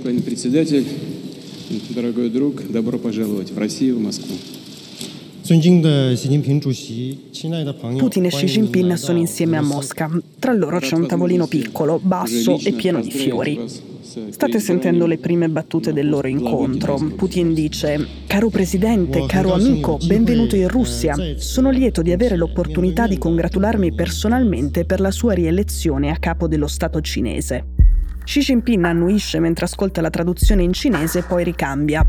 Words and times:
господин 0.00 0.20
председатель, 0.22 0.84
дорогой 1.90 2.28
друг, 2.28 2.60
добро 2.68 2.98
пожаловать 2.98 3.52
в 3.52 3.58
Россию, 3.58 3.98
в 3.98 4.00
Москву. 4.00 4.34
Putin 5.44 5.84
e 8.24 8.28
Xi 8.28 8.46
Jinping 8.46 8.94
sono 8.94 9.18
insieme 9.18 9.56
a 9.56 9.62
Mosca. 9.62 10.10
Tra 10.40 10.52
loro 10.52 10.80
c'è 10.80 10.96
un 10.96 11.06
tavolino 11.06 11.46
piccolo, 11.46 12.00
basso 12.02 12.58
e 12.64 12.72
pieno 12.72 13.00
di 13.00 13.12
fiori. 13.12 13.60
State 14.30 14.58
sentendo 14.58 15.06
le 15.06 15.18
prime 15.18 15.48
battute 15.48 15.92
del 15.92 16.08
loro 16.08 16.26
incontro. 16.26 16.96
Putin 17.14 17.54
dice: 17.54 18.04
Caro 18.26 18.48
presidente, 18.48 19.24
caro 19.26 19.52
amico, 19.52 20.00
benvenuto 20.04 20.56
in 20.56 20.66
Russia. 20.66 21.14
Sono 21.36 21.70
lieto 21.70 22.02
di 22.02 22.10
avere 22.10 22.36
l'opportunità 22.36 23.06
di 23.06 23.18
congratularmi 23.18 23.94
personalmente 23.94 24.84
per 24.84 24.98
la 24.98 25.12
sua 25.12 25.32
rielezione 25.32 26.10
a 26.10 26.16
capo 26.16 26.48
dello 26.48 26.66
Stato 26.66 27.00
cinese. 27.00 27.79
Xi 28.31 28.39
Jinping 28.39 28.85
annuisce 28.85 29.41
mentre 29.41 29.65
ascolta 29.65 29.99
la 29.99 30.09
traduzione 30.09 30.63
in 30.63 30.71
cinese 30.71 31.19
e 31.19 31.23
poi 31.23 31.43
ricambia. 31.43 32.01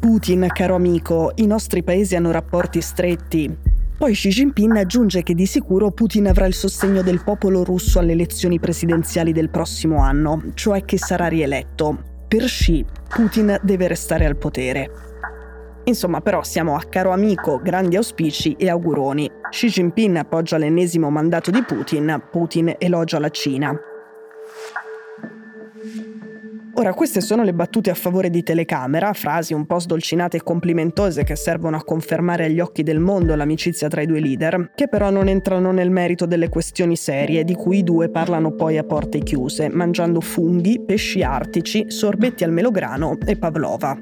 Putin, 0.00 0.46
caro 0.50 0.74
amico, 0.74 1.32
i 1.34 1.46
nostri 1.46 1.82
paesi 1.82 2.16
hanno 2.16 2.30
rapporti 2.30 2.80
stretti. 2.80 3.54
Poi 3.98 4.14
Xi 4.14 4.30
Jinping 4.30 4.74
aggiunge 4.74 5.22
che 5.22 5.34
di 5.34 5.44
sicuro 5.44 5.90
Putin 5.90 6.28
avrà 6.28 6.46
il 6.46 6.54
sostegno 6.54 7.02
del 7.02 7.22
popolo 7.22 7.62
russo 7.62 7.98
alle 7.98 8.12
elezioni 8.12 8.58
presidenziali 8.58 9.32
del 9.32 9.50
prossimo 9.50 9.98
anno, 9.98 10.44
cioè 10.54 10.82
che 10.86 10.96
sarà 10.96 11.26
rieletto. 11.26 11.98
Per 12.26 12.44
Xi, 12.44 12.82
Putin 13.10 13.58
deve 13.60 13.86
restare 13.86 14.24
al 14.24 14.38
potere. 14.38 14.90
Insomma, 15.84 16.22
però 16.22 16.42
siamo 16.42 16.74
a 16.74 16.84
caro 16.88 17.10
amico, 17.10 17.60
grandi 17.62 17.96
auspici 17.96 18.54
e 18.58 18.70
auguroni. 18.70 19.30
Xi 19.50 19.66
Jinping 19.66 20.16
appoggia 20.16 20.56
l'ennesimo 20.56 21.10
mandato 21.10 21.50
di 21.50 21.62
Putin, 21.62 22.18
Putin 22.30 22.76
elogia 22.78 23.18
la 23.18 23.28
Cina. 23.28 23.78
Ora, 26.78 26.92
queste 26.92 27.22
sono 27.22 27.42
le 27.42 27.54
battute 27.54 27.88
a 27.88 27.94
favore 27.94 28.28
di 28.28 28.42
telecamera, 28.42 29.14
frasi 29.14 29.54
un 29.54 29.64
po' 29.64 29.78
sdolcinate 29.78 30.36
e 30.36 30.42
complimentose 30.42 31.24
che 31.24 31.34
servono 31.34 31.76
a 31.76 31.82
confermare 31.82 32.44
agli 32.44 32.60
occhi 32.60 32.82
del 32.82 32.98
mondo 32.98 33.34
l'amicizia 33.34 33.88
tra 33.88 34.02
i 34.02 34.06
due 34.06 34.20
leader, 34.20 34.72
che 34.74 34.86
però 34.86 35.08
non 35.08 35.28
entrano 35.28 35.72
nel 35.72 35.88
merito 35.88 36.26
delle 36.26 36.50
questioni 36.50 36.94
serie, 36.94 37.44
di 37.44 37.54
cui 37.54 37.78
i 37.78 37.82
due 37.82 38.10
parlano 38.10 38.52
poi 38.52 38.76
a 38.76 38.84
porte 38.84 39.20
chiuse, 39.20 39.70
mangiando 39.70 40.20
funghi, 40.20 40.78
pesci 40.84 41.22
artici, 41.22 41.86
sorbetti 41.88 42.44
al 42.44 42.52
melograno 42.52 43.16
e 43.24 43.36
pavlova. 43.36 43.98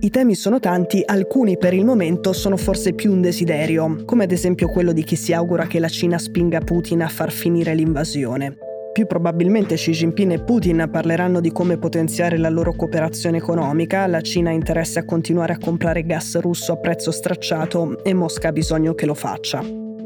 I 0.00 0.08
temi 0.08 0.34
sono 0.34 0.58
tanti, 0.58 1.02
alcuni 1.04 1.58
per 1.58 1.74
il 1.74 1.84
momento 1.84 2.32
sono 2.32 2.56
forse 2.56 2.94
più 2.94 3.12
un 3.12 3.20
desiderio, 3.20 4.04
come 4.06 4.24
ad 4.24 4.32
esempio 4.32 4.68
quello 4.68 4.92
di 4.92 5.04
chi 5.04 5.16
si 5.16 5.34
augura 5.34 5.66
che 5.66 5.78
la 5.78 5.88
Cina 5.88 6.16
spinga 6.16 6.60
Putin 6.60 7.02
a 7.02 7.08
far 7.08 7.30
finire 7.30 7.74
l'invasione. 7.74 8.56
Più 8.96 9.06
probabilmente 9.06 9.74
Xi 9.74 9.90
Jinping 9.90 10.32
e 10.32 10.38
Putin 10.38 10.88
parleranno 10.90 11.40
di 11.40 11.52
come 11.52 11.76
potenziare 11.76 12.38
la 12.38 12.48
loro 12.48 12.72
cooperazione 12.72 13.36
economica, 13.36 14.06
la 14.06 14.22
Cina 14.22 14.48
ha 14.48 14.54
interesse 14.54 14.98
a 14.98 15.04
continuare 15.04 15.52
a 15.52 15.58
comprare 15.58 16.06
gas 16.06 16.40
russo 16.40 16.72
a 16.72 16.76
prezzo 16.78 17.10
stracciato 17.10 18.02
e 18.02 18.14
Mosca 18.14 18.48
ha 18.48 18.52
bisogno 18.52 18.94
che 18.94 19.04
lo 19.04 19.12
faccia. 19.12 19.62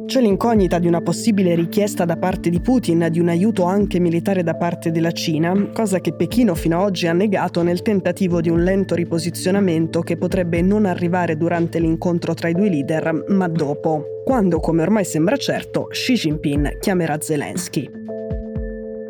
C'è 0.07 0.21
l'incognita 0.21 0.81
di 0.81 0.89
una 0.89 1.03
possibile 1.03 1.55
richiesta 1.55 2.05
da 2.05 2.17
parte 2.17 2.51
di 2.51 2.61
Putin 2.61 3.07
di 3.13 3.21
un 3.21 3.29
aiuto 3.29 3.63
anche 3.63 4.01
militare 4.01 4.43
da 4.43 4.57
parte 4.57 4.91
della 4.91 5.13
Cina, 5.13 5.71
cosa 5.73 6.01
che 6.01 6.13
Pechino 6.13 6.57
fino 6.57 6.81
ad 6.81 6.87
oggi 6.87 7.07
ha 7.07 7.13
negato 7.13 7.63
nel 7.63 7.83
tentativo 7.83 8.41
di 8.41 8.51
un 8.51 8.65
lento 8.65 8.97
riposizionamento 8.97 10.01
che 10.01 10.17
potrebbe 10.17 10.63
non 10.63 10.85
arrivare 10.85 11.37
durante 11.37 11.79
l'incontro 11.79 12.35
tra 12.35 12.49
i 12.49 12.55
due 12.55 12.69
leader, 12.69 13.27
ma 13.29 13.47
dopo, 13.47 14.03
quando, 14.25 14.59
come 14.59 14.83
ormai 14.83 15.05
sembra 15.05 15.37
certo, 15.37 15.85
Xi 15.85 16.15
Jinping 16.15 16.79
chiamerà 16.81 17.21
Zelensky. 17.21 18.10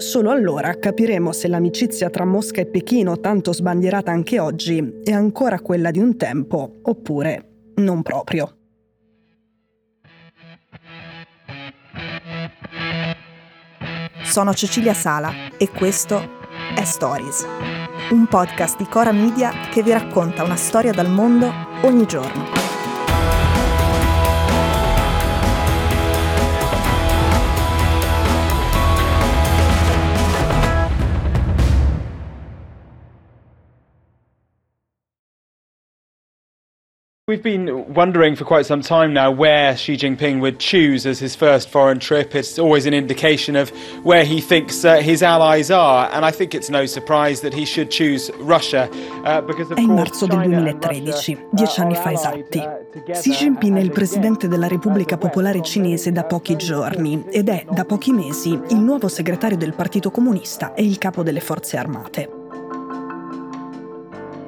Solo 0.00 0.30
allora 0.30 0.78
capiremo 0.78 1.30
se 1.30 1.46
l'amicizia 1.46 2.08
tra 2.08 2.24
Mosca 2.24 2.62
e 2.62 2.66
Pechino, 2.66 3.20
tanto 3.20 3.52
sbandierata 3.52 4.10
anche 4.10 4.40
oggi, 4.40 5.00
è 5.04 5.12
ancora 5.12 5.60
quella 5.60 5.90
di 5.90 5.98
un 5.98 6.16
tempo 6.16 6.78
oppure 6.80 7.72
non 7.74 8.00
proprio. 8.00 8.56
Sono 14.22 14.54
Cecilia 14.54 14.94
Sala 14.94 15.32
e 15.58 15.68
questo 15.68 16.18
è 16.74 16.82
Stories, 16.82 17.46
un 18.12 18.26
podcast 18.26 18.78
di 18.78 18.86
Cora 18.86 19.12
Media 19.12 19.52
che 19.70 19.82
vi 19.82 19.92
racconta 19.92 20.44
una 20.44 20.56
storia 20.56 20.92
dal 20.92 21.10
mondo 21.10 21.52
ogni 21.82 22.06
giorno. 22.06 22.59
We've 37.30 37.40
been 37.40 37.94
wondering 37.94 38.34
for 38.34 38.44
quite 38.44 38.66
some 38.66 38.82
time 38.82 39.12
now 39.12 39.30
where 39.30 39.76
Xi 39.76 39.96
Jinping 39.96 40.40
would 40.40 40.58
choose 40.58 41.06
as 41.06 41.20
his 41.20 41.36
first 41.36 41.68
foreign 41.68 42.00
trip. 42.00 42.34
It's 42.34 42.58
always 42.58 42.86
an 42.86 42.92
indication 42.92 43.54
of 43.54 43.70
where 44.02 44.24
he 44.24 44.40
thinks 44.40 44.84
uh, 44.84 44.96
his 44.96 45.22
allies 45.22 45.70
are, 45.70 46.10
and 46.12 46.24
I 46.24 46.32
think 46.32 46.56
it's 46.56 46.68
no 46.68 46.86
surprise 46.86 47.40
that 47.42 47.54
he 47.54 47.64
should 47.64 47.88
choose 47.88 48.32
Russia. 48.40 48.88
Uh, 49.22 49.42
because 49.42 49.70
of 49.70 49.78
è 49.78 49.80
in 49.80 49.94
marzo 49.94 50.26
del 50.26 50.40
2013, 50.40 51.38
dieci 51.52 51.80
anni 51.80 51.94
fa 51.94 52.10
esatti. 52.10 52.60
Xi 53.12 53.30
Jinping 53.30 53.76
è 53.76 53.80
il 53.80 53.92
presidente 53.92 54.48
della 54.48 54.66
Repubblica 54.66 55.16
Popolare 55.16 55.62
Cinese 55.62 56.10
da 56.10 56.24
pochi 56.24 56.56
giorni 56.56 57.26
ed 57.30 57.48
è 57.48 57.64
da 57.70 57.84
pochi 57.84 58.10
mesi 58.10 58.58
il 58.70 58.78
nuovo 58.78 59.06
segretario 59.06 59.56
del 59.56 59.74
Partito 59.74 60.10
Comunista 60.10 60.74
e 60.74 60.82
il 60.82 60.98
capo 60.98 61.22
delle 61.22 61.38
forze 61.38 61.76
armate 61.76 62.39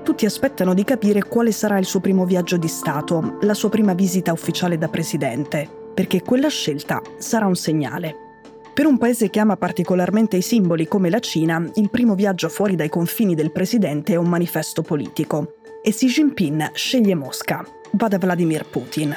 tutti 0.02 0.26
aspettano 0.26 0.74
di 0.74 0.84
capire 0.84 1.22
quale 1.22 1.52
sarà 1.52 1.78
il 1.78 1.86
suo 1.86 2.00
primo 2.00 2.26
viaggio 2.26 2.56
di 2.56 2.68
Stato, 2.68 3.38
la 3.42 3.54
sua 3.54 3.68
prima 3.68 3.94
visita 3.94 4.32
ufficiale 4.32 4.76
da 4.76 4.88
presidente, 4.88 5.68
perché 5.94 6.22
quella 6.22 6.48
scelta 6.48 7.00
sarà 7.18 7.46
un 7.46 7.54
segnale. 7.54 8.16
Per 8.74 8.86
un 8.86 8.98
paese 8.98 9.30
che 9.30 9.38
ama 9.38 9.56
particolarmente 9.56 10.36
i 10.36 10.42
simboli 10.42 10.88
come 10.88 11.10
la 11.10 11.20
Cina, 11.20 11.62
il 11.74 11.90
primo 11.90 12.14
viaggio 12.14 12.48
fuori 12.48 12.74
dai 12.74 12.88
confini 12.88 13.34
del 13.34 13.52
presidente 13.52 14.14
è 14.14 14.16
un 14.16 14.28
manifesto 14.28 14.82
politico. 14.82 15.54
E 15.82 15.90
Xi 15.90 16.06
Jinping 16.06 16.70
sceglie 16.72 17.14
Mosca, 17.14 17.64
va 17.92 18.08
da 18.08 18.18
Vladimir 18.18 18.64
Putin. 18.64 19.14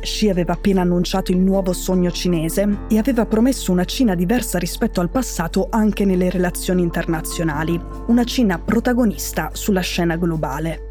Xi 0.00 0.28
aveva 0.28 0.54
appena 0.54 0.80
annunciato 0.80 1.30
il 1.30 1.38
nuovo 1.38 1.72
sogno 1.72 2.10
cinese 2.10 2.86
e 2.88 2.98
aveva 2.98 3.26
promesso 3.26 3.70
una 3.70 3.84
Cina 3.84 4.14
diversa 4.14 4.58
rispetto 4.58 5.00
al 5.00 5.10
passato 5.10 5.68
anche 5.70 6.04
nelle 6.04 6.30
relazioni 6.30 6.82
internazionali, 6.82 7.78
una 8.06 8.24
Cina 8.24 8.58
protagonista 8.58 9.50
sulla 9.52 9.80
scena 9.80 10.16
globale. 10.16 10.88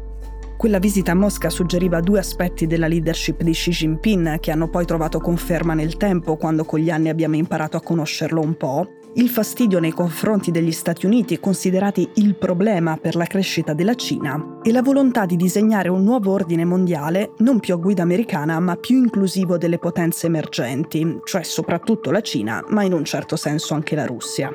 Quella 0.56 0.78
visita 0.78 1.12
a 1.12 1.14
Mosca 1.14 1.48
suggeriva 1.48 2.00
due 2.00 2.18
aspetti 2.18 2.66
della 2.66 2.86
leadership 2.86 3.42
di 3.42 3.52
Xi 3.52 3.70
Jinping 3.70 4.40
che 4.40 4.50
hanno 4.50 4.68
poi 4.68 4.84
trovato 4.84 5.18
conferma 5.18 5.72
nel 5.72 5.96
tempo 5.96 6.36
quando 6.36 6.64
con 6.64 6.80
gli 6.80 6.90
anni 6.90 7.08
abbiamo 7.08 7.36
imparato 7.36 7.78
a 7.78 7.82
conoscerlo 7.82 8.42
un 8.42 8.54
po', 8.56 8.90
il 9.14 9.28
fastidio 9.28 9.80
nei 9.80 9.92
confronti 9.92 10.50
degli 10.50 10.70
Stati 10.70 11.04
Uniti 11.04 11.40
considerati 11.40 12.08
il 12.14 12.36
problema 12.36 12.96
per 12.96 13.16
la 13.16 13.24
crescita 13.24 13.72
della 13.72 13.94
Cina 13.94 14.58
e 14.62 14.70
la 14.70 14.82
volontà 14.82 15.26
di 15.26 15.36
disegnare 15.36 15.88
un 15.88 16.04
nuovo 16.04 16.32
ordine 16.32 16.64
mondiale 16.64 17.32
non 17.38 17.58
più 17.58 17.74
a 17.74 17.78
guida 17.78 18.02
americana 18.02 18.60
ma 18.60 18.76
più 18.76 18.98
inclusivo 18.98 19.58
delle 19.58 19.78
potenze 19.78 20.26
emergenti, 20.26 21.20
cioè 21.24 21.42
soprattutto 21.42 22.10
la 22.10 22.20
Cina, 22.20 22.64
ma 22.68 22.84
in 22.84 22.92
un 22.92 23.04
certo 23.04 23.34
senso 23.34 23.74
anche 23.74 23.96
la 23.96 24.06
Russia. 24.06 24.50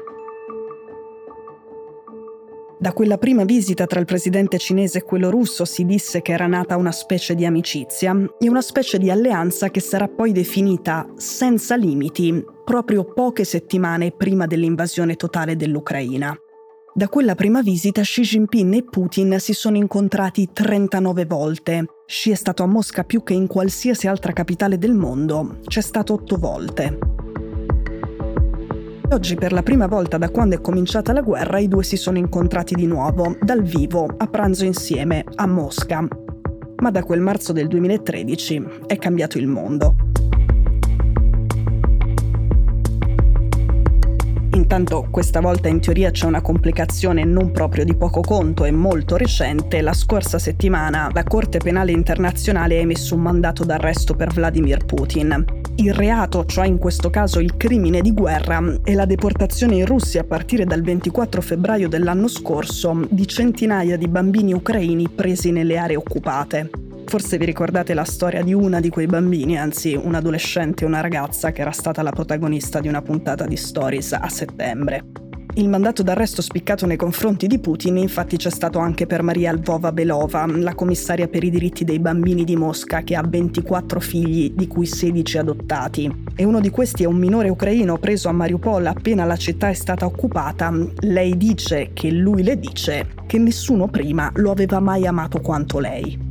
Da 2.77 2.93
quella 2.93 3.17
prima 3.17 3.45
visita 3.45 3.87
tra 3.87 3.99
il 3.99 4.05
presidente 4.05 4.57
cinese 4.57 4.99
e 4.99 5.03
quello 5.03 5.29
russo 5.29 5.65
si 5.65 5.85
disse 5.85 6.21
che 6.21 6.33
era 6.33 6.45
nata 6.45 6.77
una 6.77 6.91
specie 6.91 7.33
di 7.33 7.45
amicizia 7.45 8.15
e 8.37 8.49
una 8.49 8.61
specie 8.61 8.97
di 8.97 9.09
alleanza 9.09 9.69
che 9.69 9.79
sarà 9.79 10.07
poi 10.07 10.31
definita 10.31 11.07
senza 11.15 11.75
limiti 11.75 12.53
proprio 12.65 13.05
poche 13.05 13.45
settimane 13.45 14.11
prima 14.11 14.47
dell'invasione 14.47 15.15
totale 15.15 15.55
dell'Ucraina. 15.55 16.35
Da 16.93 17.07
quella 17.07 17.35
prima 17.35 17.61
visita 17.61 18.01
Xi 18.01 18.21
Jinping 18.21 18.73
e 18.73 18.83
Putin 18.83 19.35
si 19.39 19.53
sono 19.53 19.77
incontrati 19.77 20.49
39 20.51 21.25
volte. 21.25 21.85
Xi 22.05 22.31
è 22.31 22.35
stato 22.35 22.63
a 22.63 22.67
Mosca 22.67 23.03
più 23.03 23.21
che 23.21 23.33
in 23.33 23.47
qualsiasi 23.47 24.07
altra 24.07 24.33
capitale 24.33 24.77
del 24.77 24.93
mondo, 24.93 25.59
c'è 25.67 25.81
stato 25.81 26.13
8 26.13 26.37
volte. 26.37 26.97
Oggi 29.11 29.35
per 29.35 29.51
la 29.51 29.61
prima 29.61 29.85
volta 29.85 30.17
da 30.17 30.29
quando 30.29 30.55
è 30.55 30.61
cominciata 30.61 31.13
la 31.13 31.21
guerra 31.21 31.59
i 31.59 31.67
due 31.67 31.83
si 31.83 31.97
sono 31.97 32.17
incontrati 32.17 32.73
di 32.73 32.87
nuovo, 32.87 33.37
dal 33.39 33.61
vivo, 33.61 34.07
a 34.17 34.25
pranzo 34.27 34.65
insieme, 34.65 35.23
a 35.35 35.45
Mosca. 35.45 36.07
Ma 36.77 36.91
da 36.91 37.03
quel 37.03 37.21
marzo 37.21 37.53
del 37.53 37.67
2013 37.67 38.63
è 38.87 38.97
cambiato 38.97 39.37
il 39.37 39.47
mondo. 39.47 40.04
Intanto 44.65 45.07
questa 45.11 45.41
volta 45.41 45.67
in 45.67 45.79
teoria 45.79 46.09
c'è 46.09 46.25
una 46.25 46.41
complicazione 46.41 47.23
non 47.23 47.51
proprio 47.51 47.85
di 47.85 47.93
poco 47.93 48.21
conto 48.21 48.65
e 48.65 48.71
molto 48.71 49.15
recente. 49.15 49.79
La 49.81 49.93
scorsa 49.93 50.39
settimana 50.39 51.07
la 51.13 51.23
Corte 51.23 51.59
Penale 51.59 51.91
Internazionale 51.91 52.77
ha 52.77 52.81
emesso 52.81 53.13
un 53.13 53.21
mandato 53.21 53.63
d'arresto 53.63 54.15
per 54.15 54.33
Vladimir 54.33 54.83
Putin. 54.83 55.45
Il 55.75 55.93
reato, 55.93 56.45
cioè 56.45 56.65
in 56.65 56.79
questo 56.79 57.11
caso 57.11 57.39
il 57.39 57.57
crimine 57.57 58.01
di 58.01 58.11
guerra, 58.11 58.79
è 58.83 58.95
la 58.95 59.05
deportazione 59.05 59.75
in 59.75 59.85
Russia 59.85 60.21
a 60.21 60.25
partire 60.25 60.65
dal 60.65 60.81
24 60.81 61.41
febbraio 61.41 61.87
dell'anno 61.87 62.27
scorso 62.27 63.05
di 63.07 63.27
centinaia 63.27 63.97
di 63.97 64.07
bambini 64.07 64.51
ucraini 64.51 65.09
presi 65.09 65.51
nelle 65.51 65.77
aree 65.77 65.95
occupate. 65.95 66.84
Forse 67.17 67.37
vi 67.37 67.45
ricordate 67.45 67.93
la 67.93 68.03
storia 68.03 68.43
di 68.43 68.53
una 68.53 68.81
di 68.81 68.89
quei 68.89 69.05
bambini, 69.05 69.57
anzi 69.57 69.95
un 69.95 70.15
adolescente 70.15 70.83
e 70.83 70.87
una 70.87 70.99
ragazza 70.99 71.53
che 71.53 71.61
era 71.61 71.71
stata 71.71 72.01
la 72.01 72.11
protagonista 72.11 72.81
di 72.81 72.89
una 72.89 73.01
puntata 73.01 73.45
di 73.45 73.55
Stories 73.55 74.11
a 74.11 74.27
settembre. 74.27 75.05
Il 75.53 75.69
mandato 75.69 76.03
d'arresto 76.03 76.41
spiccato 76.41 76.85
nei 76.85 76.97
confronti 76.97 77.47
di 77.47 77.59
Putin 77.59 77.95
infatti 77.95 78.35
c'è 78.35 78.49
stato 78.49 78.79
anche 78.79 79.05
per 79.05 79.21
Maria 79.21 79.53
Lvova 79.53 79.93
Belova, 79.93 80.45
la 80.45 80.75
commissaria 80.75 81.29
per 81.29 81.45
i 81.45 81.49
diritti 81.49 81.85
dei 81.85 81.99
bambini 81.99 82.43
di 82.43 82.57
Mosca 82.57 83.01
che 83.03 83.15
ha 83.15 83.23
24 83.25 84.01
figli, 84.01 84.51
di 84.51 84.67
cui 84.67 84.85
16 84.85 85.37
adottati. 85.37 86.13
E 86.35 86.43
uno 86.43 86.59
di 86.59 86.69
questi 86.69 87.03
è 87.03 87.07
un 87.07 87.15
minore 87.15 87.47
ucraino 87.47 87.97
preso 87.97 88.27
a 88.27 88.33
Mariupol 88.33 88.87
appena 88.87 89.23
la 89.23 89.37
città 89.37 89.69
è 89.69 89.73
stata 89.73 90.05
occupata. 90.05 90.69
Lei 90.99 91.37
dice 91.37 91.91
che 91.93 92.11
lui 92.11 92.43
le 92.43 92.59
dice 92.59 93.07
che 93.25 93.37
nessuno 93.37 93.87
prima 93.87 94.29
lo 94.33 94.51
aveva 94.51 94.81
mai 94.81 95.07
amato 95.07 95.39
quanto 95.39 95.79
lei. 95.79 96.24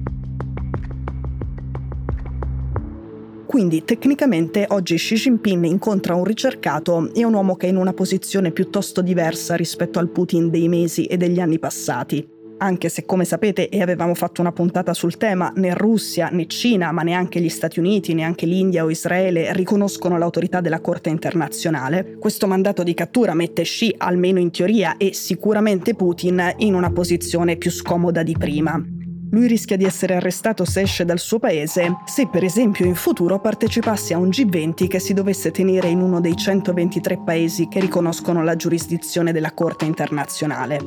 Quindi 3.54 3.84
tecnicamente 3.84 4.66
oggi 4.70 4.96
Xi 4.96 5.14
Jinping 5.14 5.64
incontra 5.66 6.16
un 6.16 6.24
ricercato 6.24 7.12
e 7.14 7.22
un 7.22 7.34
uomo 7.34 7.54
che 7.54 7.68
è 7.68 7.70
in 7.70 7.76
una 7.76 7.92
posizione 7.92 8.50
piuttosto 8.50 9.00
diversa 9.00 9.54
rispetto 9.54 10.00
al 10.00 10.08
Putin 10.08 10.50
dei 10.50 10.66
mesi 10.66 11.04
e 11.04 11.16
degli 11.16 11.38
anni 11.38 11.60
passati. 11.60 12.28
Anche 12.58 12.88
se, 12.88 13.04
come 13.04 13.24
sapete, 13.24 13.68
e 13.68 13.80
avevamo 13.80 14.16
fatto 14.16 14.40
una 14.40 14.50
puntata 14.50 14.92
sul 14.92 15.16
tema, 15.18 15.52
né 15.54 15.72
Russia 15.72 16.30
né 16.30 16.48
Cina, 16.48 16.90
ma 16.90 17.02
neanche 17.02 17.40
gli 17.40 17.48
Stati 17.48 17.78
Uniti, 17.78 18.12
neanche 18.12 18.44
l'India 18.44 18.82
o 18.82 18.90
Israele 18.90 19.52
riconoscono 19.52 20.18
l'autorità 20.18 20.60
della 20.60 20.80
Corte 20.80 21.10
internazionale, 21.10 22.16
questo 22.18 22.48
mandato 22.48 22.82
di 22.82 22.92
cattura 22.92 23.34
mette 23.34 23.62
Xi, 23.62 23.94
almeno 23.98 24.40
in 24.40 24.50
teoria, 24.50 24.96
e 24.96 25.12
sicuramente 25.12 25.94
Putin 25.94 26.54
in 26.56 26.74
una 26.74 26.90
posizione 26.90 27.54
più 27.54 27.70
scomoda 27.70 28.24
di 28.24 28.34
prima. 28.36 29.03
Lui 29.30 29.46
rischia 29.46 29.76
di 29.76 29.84
essere 29.84 30.14
arrestato 30.14 30.64
se 30.64 30.82
esce 30.82 31.04
dal 31.04 31.18
suo 31.18 31.38
paese, 31.38 31.96
se 32.04 32.28
per 32.28 32.44
esempio 32.44 32.84
in 32.84 32.94
futuro 32.94 33.40
partecipasse 33.40 34.14
a 34.14 34.18
un 34.18 34.28
G20 34.28 34.86
che 34.86 34.98
si 34.98 35.12
dovesse 35.12 35.50
tenere 35.50 35.88
in 35.88 36.00
uno 36.00 36.20
dei 36.20 36.36
123 36.36 37.22
paesi 37.24 37.68
che 37.68 37.80
riconoscono 37.80 38.42
la 38.44 38.56
giurisdizione 38.56 39.32
della 39.32 39.52
Corte 39.52 39.84
internazionale. 39.84 40.78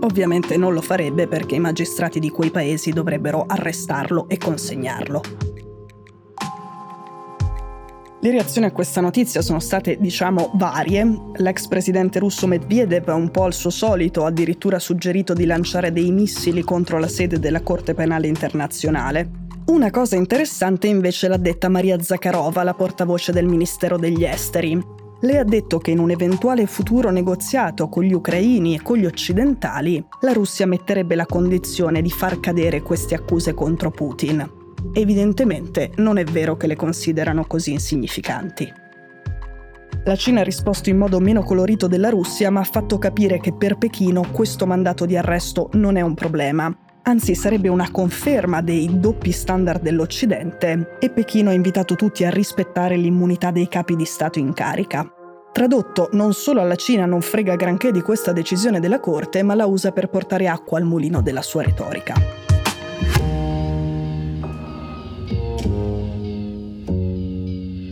Ovviamente 0.00 0.56
non 0.56 0.72
lo 0.72 0.80
farebbe 0.80 1.26
perché 1.26 1.56
i 1.56 1.60
magistrati 1.60 2.20
di 2.20 2.30
quei 2.30 2.50
paesi 2.50 2.90
dovrebbero 2.90 3.44
arrestarlo 3.46 4.28
e 4.28 4.38
consegnarlo. 4.38 5.47
Le 8.20 8.32
reazioni 8.32 8.66
a 8.66 8.72
questa 8.72 9.00
notizia 9.00 9.42
sono 9.42 9.60
state, 9.60 9.96
diciamo, 10.00 10.50
varie. 10.54 11.06
L'ex 11.36 11.68
presidente 11.68 12.18
russo 12.18 12.48
Medvedev, 12.48 13.06
un 13.10 13.30
po' 13.30 13.44
al 13.44 13.54
suo 13.54 13.70
solito, 13.70 14.24
ha 14.24 14.28
addirittura 14.28 14.80
suggerito 14.80 15.34
di 15.34 15.46
lanciare 15.46 15.92
dei 15.92 16.10
missili 16.10 16.64
contro 16.64 16.98
la 16.98 17.06
sede 17.06 17.38
della 17.38 17.62
Corte 17.62 17.94
Penale 17.94 18.26
Internazionale. 18.26 19.30
Una 19.66 19.90
cosa 19.90 20.16
interessante 20.16 20.88
invece 20.88 21.28
l'ha 21.28 21.36
detta 21.36 21.68
Maria 21.68 22.02
Zakharova, 22.02 22.64
la 22.64 22.74
portavoce 22.74 23.30
del 23.30 23.46
Ministero 23.46 23.96
degli 23.96 24.24
Esteri. 24.24 24.82
Lei 25.20 25.36
ha 25.36 25.44
detto 25.44 25.78
che 25.78 25.92
in 25.92 26.00
un 26.00 26.10
eventuale 26.10 26.66
futuro 26.66 27.10
negoziato 27.10 27.88
con 27.88 28.02
gli 28.02 28.12
ucraini 28.12 28.74
e 28.74 28.82
con 28.82 28.96
gli 28.96 29.06
occidentali, 29.06 30.04
la 30.22 30.32
Russia 30.32 30.66
metterebbe 30.66 31.14
la 31.14 31.26
condizione 31.26 32.02
di 32.02 32.10
far 32.10 32.40
cadere 32.40 32.82
queste 32.82 33.14
accuse 33.14 33.54
contro 33.54 33.90
Putin. 33.90 34.57
Evidentemente 34.92 35.90
non 35.96 36.18
è 36.18 36.24
vero 36.24 36.56
che 36.56 36.66
le 36.66 36.76
considerano 36.76 37.46
così 37.46 37.72
insignificanti. 37.72 38.72
La 40.04 40.16
Cina 40.16 40.40
ha 40.40 40.44
risposto 40.44 40.88
in 40.88 40.96
modo 40.96 41.20
meno 41.20 41.42
colorito 41.42 41.86
della 41.86 42.08
Russia, 42.08 42.50
ma 42.50 42.60
ha 42.60 42.64
fatto 42.64 42.98
capire 42.98 43.40
che 43.40 43.52
per 43.52 43.76
Pechino 43.76 44.30
questo 44.32 44.66
mandato 44.66 45.04
di 45.04 45.16
arresto 45.16 45.68
non 45.74 45.96
è 45.96 46.00
un 46.00 46.14
problema. 46.14 46.74
Anzi, 47.02 47.34
sarebbe 47.34 47.68
una 47.68 47.90
conferma 47.90 48.60
dei 48.60 49.00
doppi 49.00 49.32
standard 49.32 49.82
dell'Occidente 49.82 50.96
e 50.98 51.10
Pechino 51.10 51.50
ha 51.50 51.54
invitato 51.54 51.94
tutti 51.94 52.24
a 52.24 52.30
rispettare 52.30 52.96
l'immunità 52.96 53.50
dei 53.50 53.68
capi 53.68 53.96
di 53.96 54.04
Stato 54.04 54.38
in 54.38 54.52
carica. 54.52 55.10
Tradotto, 55.52 56.08
non 56.12 56.32
solo 56.32 56.60
alla 56.60 56.76
Cina 56.76 57.04
non 57.04 57.20
frega 57.20 57.56
granché 57.56 57.92
di 57.92 58.00
questa 58.00 58.32
decisione 58.32 58.80
della 58.80 59.00
Corte, 59.00 59.42
ma 59.42 59.54
la 59.54 59.66
usa 59.66 59.92
per 59.92 60.08
portare 60.08 60.48
acqua 60.48 60.78
al 60.78 60.84
mulino 60.84 61.20
della 61.20 61.42
sua 61.42 61.62
retorica. 61.62 62.47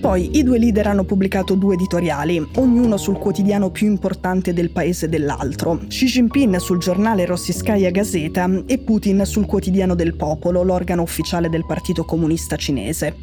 Poi 0.07 0.39
i 0.39 0.45
due 0.45 0.61
leader 0.61 0.87
hanno 0.87 1.03
pubblicato 1.03 1.57
due 1.57 1.75
editoriali, 1.75 2.41
ognuno 2.59 2.97
sul 2.97 3.19
quotidiano 3.19 3.71
più 3.71 3.89
importante 3.89 4.53
del 4.53 4.71
paese 4.71 5.09
dell'altro. 5.09 5.81
Xi 5.89 6.07
Jinping 6.07 6.55
sul 6.59 6.79
giornale 6.79 7.27
Rossiskaya 7.27 7.91
Gazeta 7.91 8.49
e 8.67 8.79
Putin 8.79 9.25
sul 9.25 9.47
quotidiano 9.47 9.97
del 9.97 10.15
popolo, 10.15 10.63
l'organo 10.63 11.03
ufficiale 11.03 11.49
del 11.49 11.67
Partito 11.67 12.05
Comunista 12.05 12.55
Cinese. 12.55 13.17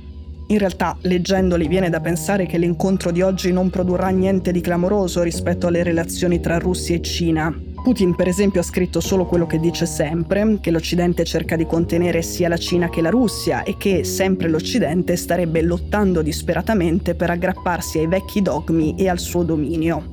In 0.48 0.58
realtà, 0.58 0.98
leggendoli, 1.04 1.70
viene 1.70 1.90
da 1.90 2.02
pensare 2.02 2.46
che 2.48 2.58
l'incontro 2.58 3.12
di 3.12 3.22
oggi 3.22 3.54
non 3.54 3.70
produrrà 3.70 4.10
niente 4.10 4.52
di 4.52 4.60
clamoroso 4.60 5.24
rispetto 5.24 5.68
alle 5.68 5.84
relazioni 5.84 6.42
tra 6.42 6.60
Russia 6.60 6.98
e 6.98 7.02
Cina, 7.02 7.58
Putin 7.84 8.16
per 8.16 8.30
esempio 8.30 8.62
ha 8.62 8.64
scritto 8.64 9.02
solo 9.02 9.26
quello 9.26 9.46
che 9.46 9.60
dice 9.60 9.86
sempre, 9.86 10.60
che 10.62 10.72
l'Occidente 10.72 11.26
cerca 11.26 11.58
di 11.58 11.66
contenere 11.66 12.22
sia 12.22 12.48
la 12.48 12.56
Cina 12.56 12.90
che 12.90 13.02
la 13.02 13.10
Russia 13.10 13.64
e 13.64 13.76
che 13.76 14.06
sempre 14.06 14.48
l'Occidente 14.48 15.18
starebbe 15.18 15.62
lottando 15.62 16.22
disperatamente 16.22 17.14
per 17.14 17.30
aggrapparsi 17.30 18.00
ai 18.00 18.08
vecchi 18.08 18.42
dogmi 18.42 18.96
e 18.98 19.10
al 19.10 19.20
suo 19.20 19.44
dominio. 19.44 20.13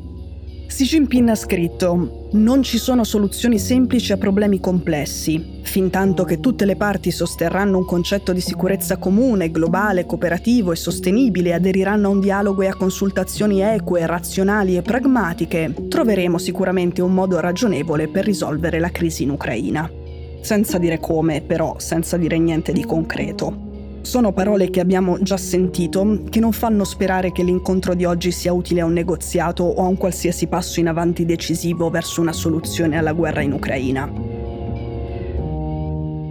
Xi 0.70 0.84
Jinping 0.84 1.28
ha 1.28 1.34
scritto 1.34 2.28
Non 2.30 2.62
ci 2.62 2.78
sono 2.78 3.02
soluzioni 3.02 3.58
semplici 3.58 4.12
a 4.12 4.16
problemi 4.16 4.60
complessi. 4.60 5.58
Fintanto 5.62 6.22
che 6.22 6.38
tutte 6.38 6.64
le 6.64 6.76
parti 6.76 7.10
sosterranno 7.10 7.76
un 7.76 7.84
concetto 7.84 8.32
di 8.32 8.40
sicurezza 8.40 8.96
comune, 8.96 9.50
globale, 9.50 10.06
cooperativo 10.06 10.70
e 10.70 10.76
sostenibile 10.76 11.54
aderiranno 11.54 12.06
a 12.06 12.10
un 12.12 12.20
dialogo 12.20 12.62
e 12.62 12.68
a 12.68 12.76
consultazioni 12.76 13.60
eque, 13.62 14.06
razionali 14.06 14.76
e 14.76 14.82
pragmatiche, 14.82 15.74
troveremo 15.88 16.38
sicuramente 16.38 17.02
un 17.02 17.14
modo 17.14 17.40
ragionevole 17.40 18.06
per 18.06 18.24
risolvere 18.24 18.78
la 18.78 18.92
crisi 18.92 19.24
in 19.24 19.30
Ucraina. 19.30 19.90
Senza 20.40 20.78
dire 20.78 21.00
come, 21.00 21.42
però, 21.42 21.74
senza 21.78 22.16
dire 22.16 22.38
niente 22.38 22.72
di 22.72 22.84
concreto. 22.84 23.69
Sono 24.02 24.32
parole 24.32 24.70
che 24.70 24.80
abbiamo 24.80 25.20
già 25.20 25.36
sentito, 25.36 26.22
che 26.30 26.40
non 26.40 26.52
fanno 26.52 26.84
sperare 26.84 27.32
che 27.32 27.42
l'incontro 27.42 27.94
di 27.94 28.04
oggi 28.04 28.32
sia 28.32 28.52
utile 28.52 28.80
a 28.80 28.86
un 28.86 28.92
negoziato 28.92 29.62
o 29.62 29.84
a 29.84 29.86
un 29.86 29.96
qualsiasi 29.96 30.46
passo 30.46 30.80
in 30.80 30.88
avanti 30.88 31.24
decisivo 31.24 31.90
verso 31.90 32.20
una 32.20 32.32
soluzione 32.32 32.96
alla 32.96 33.12
guerra 33.12 33.42
in 33.42 33.52
Ucraina. 33.52 34.38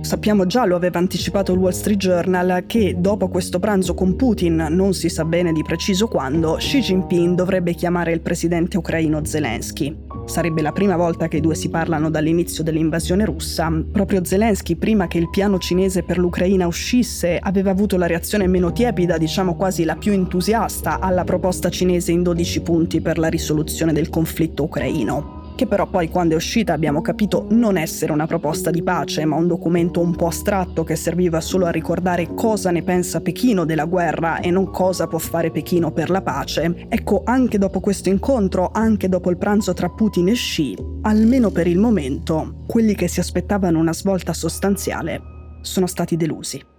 Sappiamo 0.02 0.48
già, 0.48 0.66
lo 0.66 0.76
aveva 0.76 0.98
anticipato 0.98 1.54
il 1.54 1.60
Wall 1.60 1.72
Street 1.72 2.00
Journal, 2.00 2.64
che 2.66 2.96
dopo 2.98 3.28
questo 3.28 3.60
pranzo 3.60 3.94
con 3.94 4.16
Putin, 4.16 4.68
non 4.72 4.94
si 4.94 5.08
sa 5.08 5.24
bene 5.24 5.52
di 5.52 5.62
preciso 5.62 6.08
quando, 6.08 6.56
Xi 6.56 6.80
Jinping 6.80 7.36
dovrebbe 7.36 7.76
chiamare 7.76 8.12
il 8.12 8.22
presidente 8.22 8.78
ucraino 8.78 9.24
Zelensky. 9.24 10.09
Sarebbe 10.30 10.62
la 10.62 10.72
prima 10.72 10.96
volta 10.96 11.28
che 11.28 11.38
i 11.38 11.42
due 11.42 11.56
si 11.56 11.70
parlano 11.70 12.12
dall'inizio 12.12 12.64
dell'invasione 12.64 13.26
russa. 13.26 13.74
Proprio 13.92 14.24
Zelensky, 14.24 14.76
prima 14.76 15.08
che 15.08 15.18
il 15.18 15.28
piano 15.32 15.58
cinese 15.58 16.04
per 16.04 16.20
l'Ucraina 16.20 16.68
uscisse, 16.68 17.40
aveva 17.42 17.72
avuto 17.72 17.98
la 17.98 18.06
reazione 18.06 18.46
meno 18.46 18.72
tiepida, 18.72 19.18
diciamo 19.18 19.56
quasi 19.56 19.86
la 19.86 19.96
più 19.96 20.12
entusiasta, 20.12 21.00
alla 21.00 21.24
proposta 21.24 21.72
cinese 21.72 22.12
in 22.12 22.22
12 22.22 22.62
punti 22.62 23.02
per 23.02 23.18
la 23.18 23.28
risoluzione 23.28 23.92
del 23.92 24.10
conflitto 24.10 24.64
ucraino 24.66 25.39
che 25.60 25.68
però 25.68 25.88
poi 25.88 26.08
quando 26.08 26.36
è 26.36 26.38
uscita 26.38 26.72
abbiamo 26.72 27.02
capito 27.02 27.46
non 27.50 27.76
essere 27.76 28.14
una 28.14 28.26
proposta 28.26 28.70
di 28.70 28.82
pace, 28.82 29.26
ma 29.26 29.36
un 29.36 29.46
documento 29.46 30.00
un 30.00 30.16
po' 30.16 30.28
astratto 30.28 30.86
che 30.86 30.96
serviva 30.96 31.42
solo 31.42 31.66
a 31.66 31.70
ricordare 31.70 32.34
cosa 32.34 32.72
ne 32.72 32.82
pensa 32.82 33.20
Pechino 33.20 33.66
della 33.66 33.84
guerra 33.84 34.40
e 34.40 34.52
non 34.52 34.72
cosa 34.72 35.08
può 35.08 35.20
fare 35.20 35.52
Pechino 35.52 35.92
per 35.92 36.12
la 36.12 36.22
pace. 36.22 36.86
Ecco, 36.88 37.24
anche 37.26 37.58
dopo 37.58 37.82
questo 37.82 38.08
incontro, 38.08 38.70
anche 38.72 39.10
dopo 39.10 39.30
il 39.30 39.38
pranzo 39.38 39.74
tra 39.74 39.90
Putin 39.90 40.30
e 40.30 40.34
Xi, 40.34 40.78
almeno 41.02 41.50
per 41.50 41.68
il 41.68 41.78
momento, 41.78 42.64
quelli 42.66 42.96
che 42.96 43.10
si 43.10 43.20
aspettavano 43.20 43.80
una 43.80 43.94
svolta 43.94 44.32
sostanziale 44.32 45.20
sono 45.60 45.88
stati 45.88 46.16
delusi. 46.16 46.79